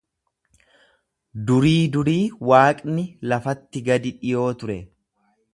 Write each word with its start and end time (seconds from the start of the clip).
Durii 1.51 1.75
durii 1.97 2.23
Waaqni 2.53 3.07
lafatti 3.33 3.85
gadi 3.91 4.17
dhiwoo 4.25 4.51
ture. 4.65 4.83